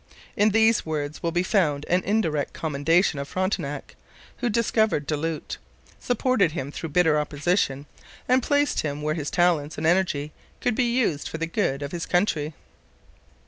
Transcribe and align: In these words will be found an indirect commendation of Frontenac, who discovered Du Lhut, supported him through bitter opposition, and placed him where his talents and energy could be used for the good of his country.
In 0.35 0.49
these 0.49 0.83
words 0.83 1.21
will 1.21 1.31
be 1.31 1.43
found 1.43 1.85
an 1.87 2.01
indirect 2.03 2.53
commendation 2.53 3.19
of 3.19 3.27
Frontenac, 3.27 3.95
who 4.37 4.49
discovered 4.49 5.05
Du 5.05 5.15
Lhut, 5.15 5.57
supported 5.99 6.53
him 6.53 6.71
through 6.71 6.89
bitter 6.89 7.19
opposition, 7.19 7.85
and 8.27 8.41
placed 8.41 8.79
him 8.79 9.03
where 9.03 9.13
his 9.13 9.29
talents 9.29 9.77
and 9.77 9.85
energy 9.85 10.31
could 10.59 10.73
be 10.73 10.85
used 10.91 11.29
for 11.29 11.37
the 11.37 11.45
good 11.45 11.83
of 11.83 11.91
his 11.91 12.07
country. 12.07 12.55